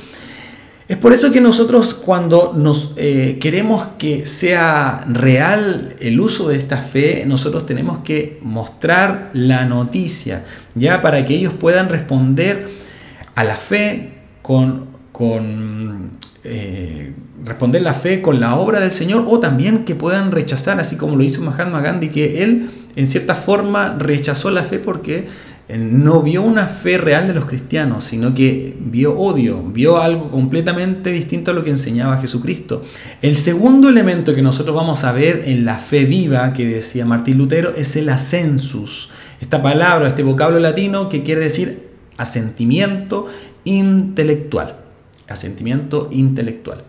[0.88, 6.56] Es por eso que nosotros cuando nos eh, queremos que sea real el uso de
[6.56, 12.68] esta fe, nosotros tenemos que mostrar la noticia, ya para que ellos puedan responder
[13.36, 14.09] a la fe
[14.42, 16.10] con, con
[16.42, 20.96] eh, responder la fe con la obra del Señor o también que puedan rechazar, así
[20.96, 25.26] como lo hizo Mahatma Gandhi, que él en cierta forma rechazó la fe porque
[25.68, 30.30] eh, no vio una fe real de los cristianos, sino que vio odio, vio algo
[30.30, 32.82] completamente distinto a lo que enseñaba Jesucristo.
[33.22, 37.38] El segundo elemento que nosotros vamos a ver en la fe viva que decía Martín
[37.38, 39.10] Lutero es el ascensus.
[39.40, 43.28] Esta palabra, este vocablo latino que quiere decir asentimiento
[43.64, 44.76] intelectual.
[45.28, 46.84] Asentimiento intelectual.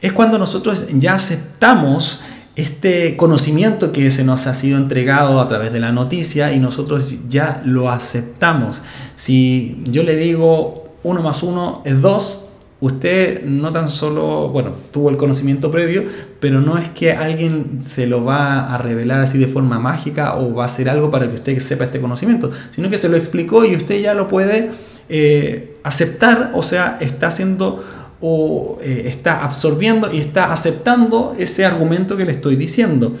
[0.00, 2.20] Es cuando nosotros ya aceptamos
[2.58, 7.28] este conocimiento que se nos ha sido entregado a través de la noticia y nosotros
[7.28, 8.82] ya lo aceptamos.
[9.14, 12.44] Si yo le digo 1 más 1 es 2,
[12.80, 16.04] usted no tan solo, bueno, tuvo el conocimiento previo,
[16.40, 20.54] pero no es que alguien se lo va a revelar así de forma mágica o
[20.54, 23.64] va a hacer algo para que usted sepa este conocimiento, sino que se lo explicó
[23.64, 24.70] y usted ya lo puede
[25.08, 27.84] eh, aceptar, o sea, está haciendo
[28.20, 33.16] o eh, está absorbiendo y está aceptando ese argumento que le estoy diciendo.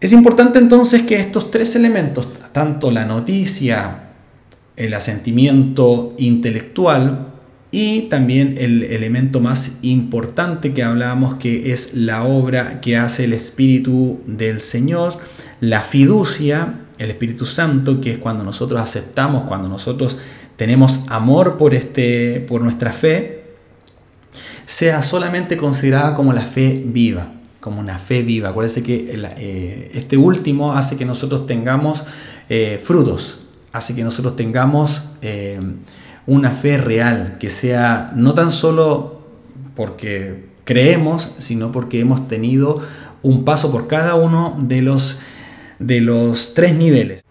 [0.00, 4.10] Es importante entonces que estos tres elementos, tanto la noticia,
[4.76, 7.32] el asentimiento intelectual
[7.70, 13.34] y también el elemento más importante que hablábamos que es la obra que hace el
[13.34, 15.18] Espíritu del Señor,
[15.60, 20.18] la fiducia, el Espíritu Santo, que es cuando nosotros aceptamos, cuando nosotros
[20.60, 23.44] tenemos amor por, este, por nuestra fe,
[24.66, 28.50] sea solamente considerada como la fe viva, como una fe viva.
[28.50, 32.04] Acuérdense que eh, este último hace que nosotros tengamos
[32.50, 35.58] eh, frutos, hace que nosotros tengamos eh,
[36.26, 39.22] una fe real, que sea no tan solo
[39.74, 42.82] porque creemos, sino porque hemos tenido
[43.22, 45.20] un paso por cada uno de los,
[45.78, 47.24] de los tres niveles.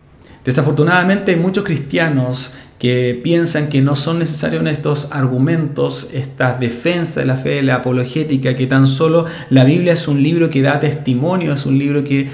[0.44, 7.36] Desafortunadamente muchos cristianos que piensan que no son necesarios estos argumentos, estas defensas de la
[7.36, 11.66] fe, la apologética, que tan solo la Biblia es un libro que da testimonio, es
[11.66, 12.30] un libro que,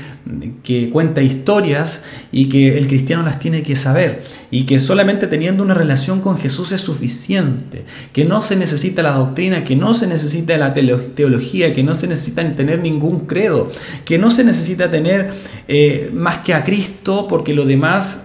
[0.62, 4.21] que cuenta historias y que el cristiano las tiene que saber.
[4.51, 9.13] Y que solamente teniendo una relación con Jesús es suficiente, que no se necesita la
[9.13, 13.71] doctrina, que no se necesita la teología, que no se necesita tener ningún credo,
[14.05, 15.31] que no se necesita tener
[15.67, 18.25] eh, más que a Cristo porque lo demás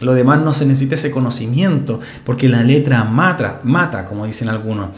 [0.00, 4.90] lo demás no se necesita ese conocimiento, porque la letra mata, mata, como dicen algunos.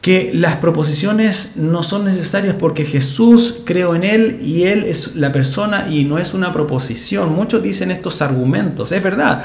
[0.00, 5.30] Que las proposiciones no son necesarias porque Jesús creo en Él y Él es la
[5.30, 7.32] persona y no es una proposición.
[7.34, 9.44] Muchos dicen estos argumentos, es verdad.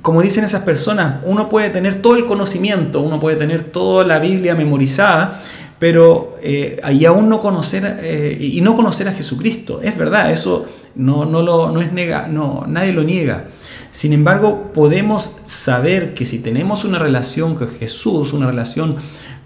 [0.00, 4.20] Como dicen esas personas, uno puede tener todo el conocimiento, uno puede tener toda la
[4.20, 5.42] Biblia memorizada,
[5.80, 9.80] pero eh, y aún no conocer eh, y no conocer a Jesucristo.
[9.82, 13.48] Es verdad, eso no, no, lo, no es nega, no, nadie lo niega.
[13.90, 18.96] Sin embargo, podemos saber que si tenemos una relación con Jesús, una relación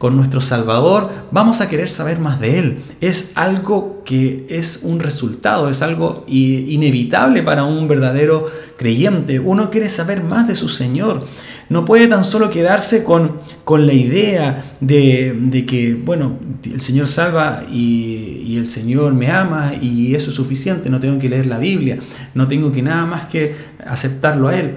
[0.02, 2.78] con nuestro Salvador, vamos a querer saber más de Él.
[3.00, 9.38] Es algo que es un resultado, es algo inevitable para un verdadero creyente.
[9.38, 11.24] Uno quiere saber más de su Señor.
[11.68, 17.62] No puede tan solo quedarse con, con la idea de, que, bueno, el Señor salva
[17.70, 21.58] y, y, el Señor me ama y eso es suficiente, no tengo que leer la
[21.58, 22.00] Biblia,
[22.34, 23.54] no tengo que nada más que
[23.86, 24.74] aceptarlo a Él.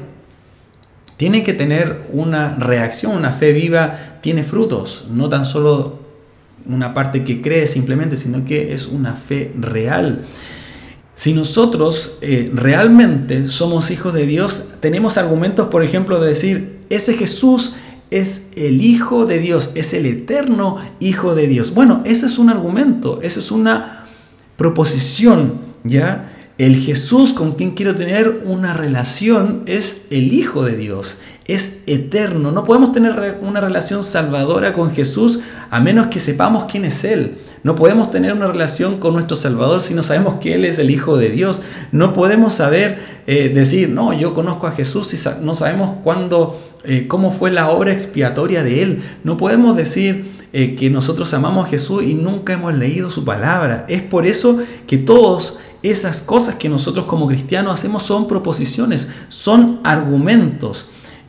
[1.17, 5.99] Tiene que tener una reacción, una fe viva tiene frutos, no tan solo
[6.65, 10.25] una parte que cree simplemente, sino que es una fe real.
[11.13, 17.13] Si nosotros eh, realmente somos hijos de Dios, tenemos argumentos, por ejemplo, de decir, ese
[17.13, 17.75] Jesús
[18.09, 21.75] es el Hijo de Dios, es el eterno Hijo de Dios.
[21.75, 24.07] Bueno, ese es un argumento, esa es una
[24.57, 26.34] proposición, ¿ya?
[26.57, 32.53] El Jesús con quien quiero tener una relación es el Hijo de Dios, es eterno.
[32.53, 37.37] No podemos tener una relación salvadora con Jesús a menos que sepamos quién es Él.
[37.63, 40.91] No podemos tener una relación con nuestro Salvador si no sabemos que Él es el
[40.91, 41.61] Hijo de Dios.
[41.91, 47.05] No podemos saber eh, decir, no, yo conozco a Jesús si no sabemos cuándo, eh,
[47.09, 49.03] cómo fue la obra expiatoria de Él.
[49.25, 53.85] No podemos decir eh, que nosotros amamos a Jesús y nunca hemos leído su palabra.
[53.89, 55.59] Es por eso que todos
[55.91, 60.87] esas cosas que nosotros como cristianos hacemos son proposiciones, son argumentos,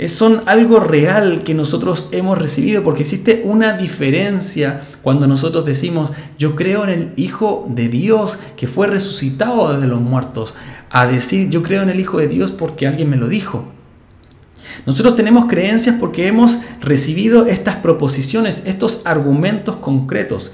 [0.09, 6.55] son algo real que nosotros hemos recibido, porque existe una diferencia cuando nosotros decimos, yo
[6.55, 10.55] creo en el Hijo de Dios que fue resucitado de los muertos,
[10.91, 13.73] a decir, yo creo en el Hijo de Dios porque alguien me lo dijo.
[14.85, 20.53] Nosotros tenemos creencias porque hemos recibido estas proposiciones, estos argumentos concretos.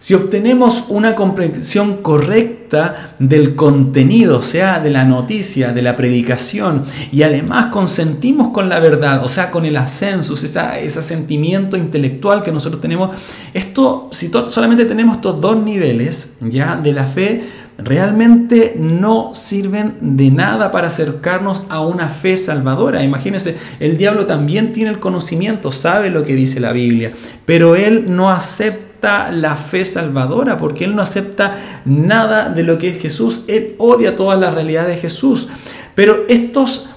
[0.00, 6.84] Si obtenemos una comprensión correcta del contenido, o sea, de la noticia, de la predicación,
[7.10, 12.52] y además consentimos con la verdad, o sea, con el ascenso, ese sentimiento intelectual que
[12.52, 13.10] nosotros tenemos,
[13.52, 17.44] esto, si solamente tenemos estos dos niveles ya de la fe,
[17.78, 23.02] realmente no sirven de nada para acercarnos a una fe salvadora.
[23.02, 27.12] Imagínense, el diablo también tiene el conocimiento, sabe lo que dice la Biblia,
[27.46, 32.88] pero él no acepta la fe salvadora, porque él no acepta nada de lo que
[32.88, 35.48] es Jesús, él odia toda la realidad de Jesús.
[35.94, 36.88] Pero estos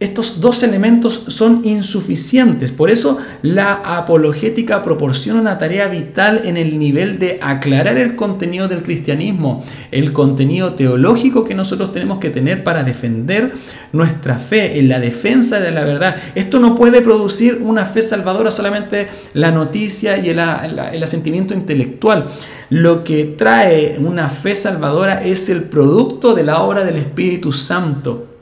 [0.00, 2.72] estos dos elementos son insuficientes.
[2.72, 8.66] Por eso la apologética proporciona una tarea vital en el nivel de aclarar el contenido
[8.66, 13.54] del cristianismo, el contenido teológico que nosotros tenemos que tener para defender
[13.92, 16.16] nuestra fe, en la defensa de la verdad.
[16.34, 22.26] Esto no puede producir una fe salvadora solamente la noticia y el, el asentimiento intelectual.
[22.68, 28.33] Lo que trae una fe salvadora es el producto de la obra del Espíritu Santo.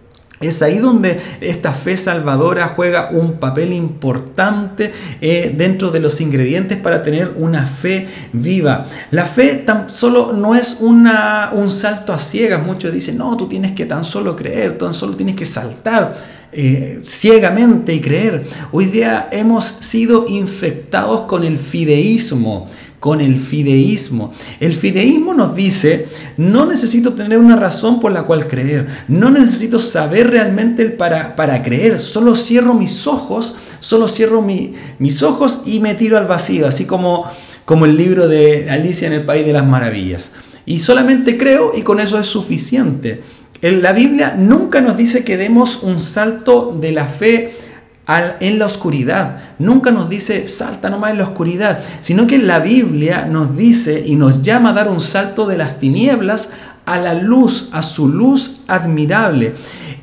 [0.43, 6.79] Es ahí donde esta fe salvadora juega un papel importante eh, dentro de los ingredientes
[6.79, 8.87] para tener una fe viva.
[9.11, 12.65] La fe tan solo no es una, un salto a ciegas.
[12.65, 16.33] Muchos dicen, no, tú tienes que tan solo creer, tan solo tienes que saltar.
[16.55, 18.45] Eh, ciegamente y creer.
[18.73, 22.69] Hoy día hemos sido infectados con el fideísmo
[23.03, 24.33] con el fideísmo.
[24.61, 29.81] El fideísmo nos dice, no necesito tener una razón por la cual creer, no necesito
[29.81, 34.41] saber realmente para, para creer, solo cierro mis ojos, solo cierro
[35.01, 37.27] mis ojos y me tiro al vacío, así como,
[37.65, 40.31] como el libro de Alicia en el País de las Maravillas.
[40.65, 43.21] Y solamente creo y con eso es suficiente.
[43.63, 47.53] En la Biblia nunca nos dice que demos un salto de la fe
[48.41, 49.41] en la oscuridad.
[49.59, 54.17] Nunca nos dice salta nomás en la oscuridad, sino que la Biblia nos dice y
[54.17, 56.51] nos llama a dar un salto de las tinieblas
[56.85, 59.55] a la luz, a su luz admirable.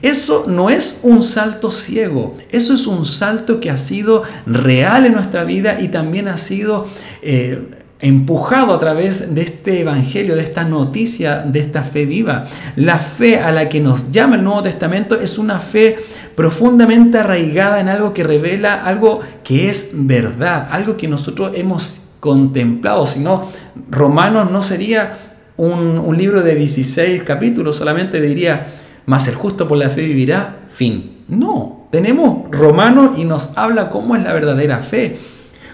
[0.01, 5.13] Eso no es un salto ciego, eso es un salto que ha sido real en
[5.13, 6.87] nuestra vida y también ha sido
[7.21, 7.67] eh,
[8.01, 12.45] empujado a través de este evangelio, de esta noticia, de esta fe viva.
[12.75, 15.97] La fe a la que nos llama el Nuevo Testamento es una fe
[16.35, 23.05] profundamente arraigada en algo que revela algo que es verdad, algo que nosotros hemos contemplado.
[23.05, 23.49] Si no,
[23.89, 25.17] Romanos no sería
[25.57, 28.65] un, libro de 16 capítulos, solamente diría,
[29.05, 31.17] más el justo por la fe vivirá, fin.
[31.27, 35.17] No, tenemos Romanos y nos habla cómo es la verdadera fe.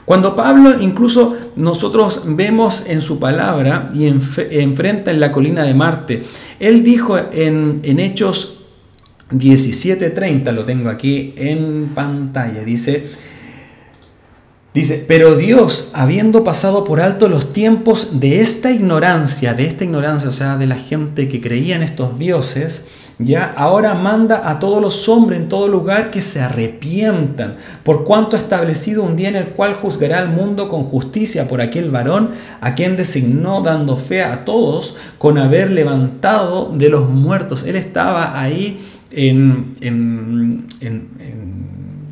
[0.05, 6.21] Cuando Pablo incluso nosotros vemos en su palabra y enfrenta en la colina de Marte,
[6.59, 8.55] él dijo en, en Hechos
[9.31, 13.07] 17:30, lo tengo aquí en pantalla, dice,
[14.75, 20.29] dice, pero Dios, habiendo pasado por alto los tiempos de esta ignorancia, de esta ignorancia,
[20.29, 22.85] o sea, de la gente que creía en estos dioses,
[23.17, 28.35] ya ahora manda a todos los hombres en todo lugar que se arrepientan, por cuanto
[28.35, 32.31] ha establecido un día en el cual juzgará al mundo con justicia por aquel varón
[32.59, 37.63] a quien designó dando fe a todos con haber levantado de los muertos.
[37.63, 38.79] Él estaba ahí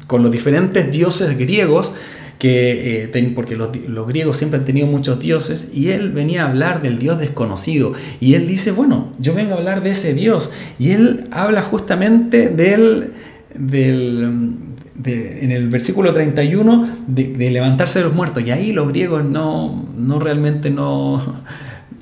[0.07, 1.91] con los diferentes dioses griegos
[2.43, 3.71] que, eh, porque los,
[4.05, 7.93] griegos siempre han tenido muchos dioses, y él venía a hablar del Dios desconocido.
[8.19, 10.51] Y él dice, bueno, yo vengo a hablar de ese Dios.
[10.77, 13.13] Y él habla justamente del,
[13.55, 14.57] del
[15.05, 18.43] en el versículo 31 de, levantarse de los muertos.
[18.45, 21.23] Y ahí los griegos no, no realmente no,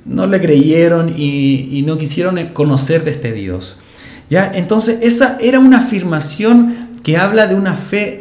[0.05, 3.77] no le creyeron y, y, no quisieron conocer de este Dios.
[4.27, 4.51] ¿Ya?
[4.55, 8.20] Entonces esa era una afirmación que habla de una fe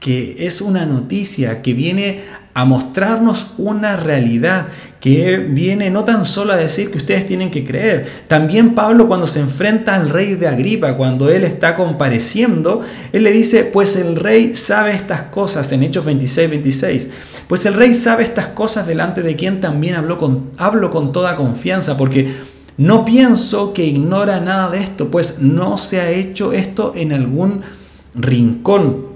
[0.00, 2.20] que es una noticia que viene
[2.54, 4.66] a mostrarnos una realidad,
[5.00, 8.24] que viene no tan solo a decir que ustedes tienen que creer.
[8.26, 12.82] También Pablo cuando se enfrenta al rey de Agripa, cuando él está compareciendo,
[13.12, 17.10] él le dice, pues el rey sabe estas cosas, en Hechos 26, 26,
[17.46, 21.96] pues el rey sabe estas cosas delante de quien también con, hablo con toda confianza,
[21.96, 22.34] porque
[22.76, 27.62] no pienso que ignora nada de esto, pues no se ha hecho esto en algún
[28.14, 29.07] rincón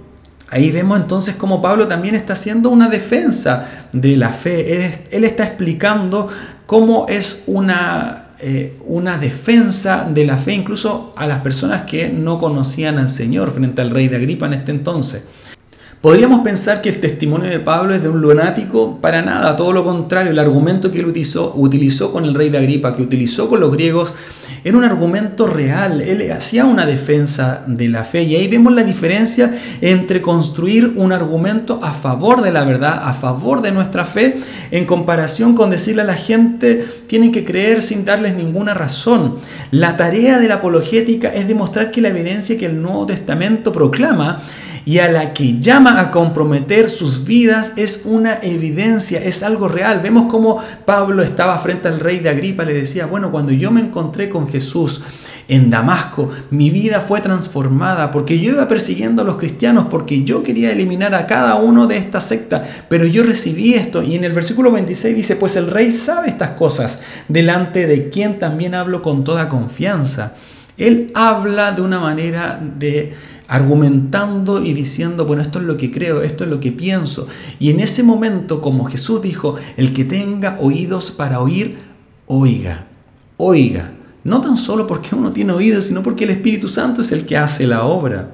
[0.53, 5.01] Ahí vemos entonces cómo Pablo también está haciendo una defensa de la fe.
[5.11, 6.29] Él, está explicando
[6.67, 12.39] cómo es una, eh, una defensa de la fe incluso a las personas que no
[12.39, 15.27] conocían al Señor frente al rey de Agripa en este entonces.
[16.03, 19.85] Podríamos pensar que el testimonio de Pablo es de un lunático, para nada, todo lo
[19.85, 23.61] contrario, el argumento que él utilizó, utilizó con el rey de Agripa, que utilizó con
[23.61, 24.13] los griegos,
[24.65, 28.83] era un argumento real, él hacía una defensa de la fe y ahí vemos la
[28.83, 34.39] diferencia entre construir un argumento a favor de la verdad, a favor de nuestra fe,
[34.73, 39.37] en comparación con decirle a la gente, tienen que creer sin darles ninguna razón.
[39.71, 44.43] La tarea de la apologética es demostrar que la evidencia que el Nuevo Testamento proclama
[44.85, 50.01] y a la que llama a comprometer sus vidas es una evidencia, es algo real.
[50.03, 53.81] Vemos cómo Pablo estaba frente al rey de Agripa, le decía, bueno, cuando yo me
[53.81, 55.03] encontré con Jesús
[55.49, 60.43] en Damasco, mi vida fue transformada porque yo iba persiguiendo a los cristianos, porque yo
[60.43, 64.03] quería eliminar a cada uno de esta secta, pero yo recibí esto.
[64.03, 68.39] Y en el versículo 26 dice, pues el rey sabe estas cosas, delante de quien
[68.39, 70.33] también hablo con toda confianza.
[70.79, 73.13] Él habla de una manera de
[73.53, 77.29] argumentando y diciendo, bueno, esto es lo que creo, esto es lo que pienso.
[77.61, 81.77] Y en ese momento, como Jesús dijo, el que tenga oídos para oír,
[82.25, 82.87] oiga,
[83.37, 83.93] oiga.
[84.25, 87.37] No tan solo porque uno tiene oídos, sino porque el Espíritu Santo es el que
[87.37, 88.31] hace la obra.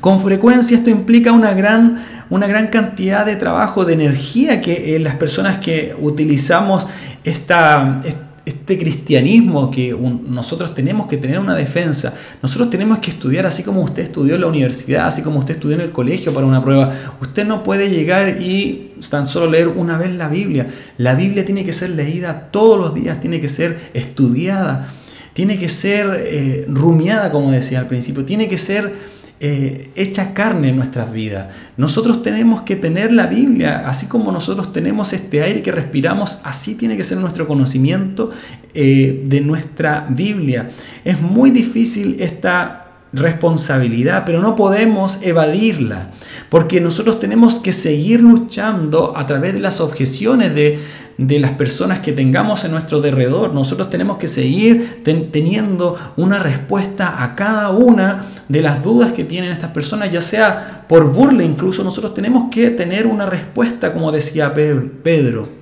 [0.00, 4.98] Con frecuencia esto implica una gran, una gran cantidad de trabajo, de energía que eh,
[5.00, 6.86] las personas que utilizamos
[7.24, 9.96] esta, esta este cristianismo que
[10.26, 12.14] nosotros tenemos que tener una defensa.
[12.42, 15.76] Nosotros tenemos que estudiar así como usted estudió en la universidad, así como usted estudió
[15.76, 16.92] en el colegio para una prueba.
[17.20, 20.66] Usted no puede llegar y tan solo leer una vez la Biblia.
[20.96, 24.88] La Biblia tiene que ser leída todos los días, tiene que ser estudiada,
[25.34, 28.92] tiene que ser eh, rumiada, como decía al principio, tiene que ser
[29.40, 31.46] eh, hecha carne en nuestras vidas.
[31.76, 36.74] Nosotros tenemos que tener la Biblia, así como nosotros tenemos este aire que respiramos, así
[36.74, 38.30] tiene que ser nuestro conocimiento
[38.74, 40.70] eh, de nuestra Biblia.
[41.04, 46.10] Es muy difícil esta responsabilidad, pero no podemos evadirla,
[46.50, 50.78] porque nosotros tenemos que seguir luchando a través de las objeciones de,
[51.16, 53.52] de las personas que tengamos en nuestro derredor.
[53.52, 59.52] Nosotros tenemos que seguir teniendo una respuesta a cada una de las dudas que tienen
[59.52, 64.54] estas personas, ya sea por burla incluso, nosotros tenemos que tener una respuesta, como decía
[64.54, 65.57] Pedro.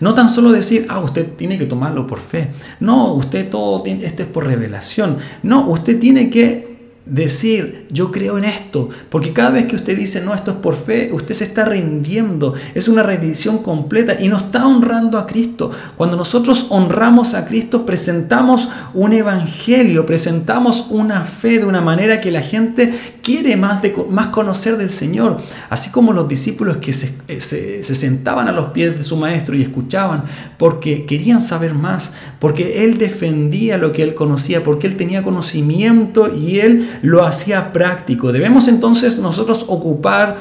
[0.00, 2.50] No tan solo decir, ah, usted tiene que tomarlo por fe.
[2.80, 5.18] No, usted todo, esto es por revelación.
[5.42, 6.75] No, usted tiene que
[7.06, 10.76] decir, yo creo en esto, porque cada vez que usted dice, no, esto es por
[10.76, 15.70] fe, usted se está rindiendo, es una rendición completa y no está honrando a Cristo.
[15.96, 22.32] Cuando nosotros honramos a Cristo, presentamos un evangelio, presentamos una fe de una manera que
[22.32, 22.92] la gente
[23.22, 25.38] quiere más, de, más conocer del Señor,
[25.70, 29.54] así como los discípulos que eh, se, se sentaban a los pies de su maestro
[29.54, 30.24] y escuchaban,
[30.58, 36.34] porque querían saber más, porque Él defendía lo que Él conocía, porque Él tenía conocimiento
[36.34, 38.32] y Él lo hacía práctico.
[38.32, 40.38] Debemos entonces nosotros ocupar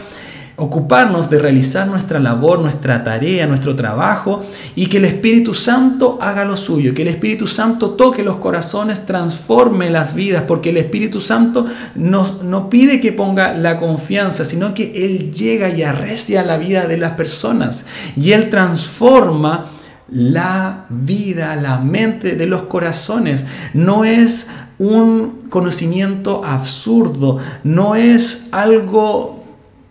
[0.57, 4.41] ocuparnos de realizar nuestra labor, nuestra tarea, nuestro trabajo
[4.75, 9.05] y que el Espíritu Santo haga lo suyo, que el Espíritu Santo toque los corazones,
[9.05, 14.73] transforme las vidas, porque el Espíritu Santo nos, no pide que ponga la confianza, sino
[14.73, 17.85] que Él llega y arrecia la vida de las personas
[18.15, 19.65] y Él transforma
[20.07, 23.45] la vida, la mente de los corazones.
[23.73, 24.47] No es
[24.77, 29.35] un conocimiento absurdo, no es algo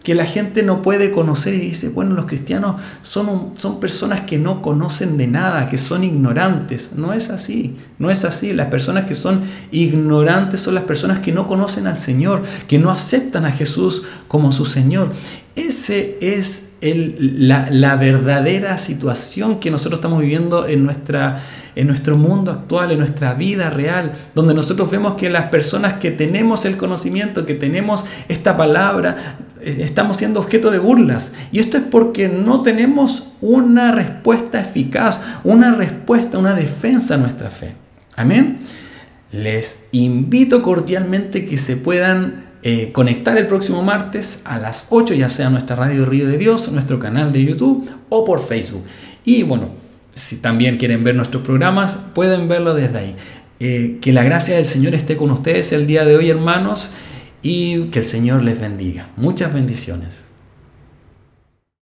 [0.04, 4.36] que la gente no puede conocer y dice, bueno, los cristianos son, son personas que
[4.36, 6.92] no conocen de nada, que son ignorantes.
[6.94, 8.52] No es así, no es así.
[8.52, 9.40] Las personas que son
[9.72, 14.52] ignorantes son las personas que no conocen al Señor, que no aceptan a Jesús como
[14.52, 15.10] su Señor.
[15.56, 21.40] Ese es el, la, la verdadera situación que nosotros estamos viviendo en nuestra
[21.76, 26.10] en nuestro mundo actual, en nuestra vida real, donde nosotros vemos que las personas que
[26.10, 31.32] tenemos el conocimiento, que tenemos esta palabra, eh, estamos siendo objeto de burlas.
[31.52, 37.50] Y esto es porque no tenemos una respuesta eficaz, una respuesta, una defensa a nuestra
[37.50, 37.74] fe.
[38.16, 38.58] Amén.
[39.32, 45.28] Les invito cordialmente que se puedan eh, conectar el próximo martes a las 8, ya
[45.28, 48.84] sea nuestra radio Río de Dios, nuestro canal de YouTube o por Facebook.
[49.24, 49.83] Y bueno,
[50.14, 53.16] si también quieren ver nuestros programas, pueden verlo desde ahí.
[53.60, 56.90] Eh, que la gracia del Señor esté con ustedes el día de hoy, hermanos,
[57.42, 59.10] y que el Señor les bendiga.
[59.16, 60.23] Muchas bendiciones.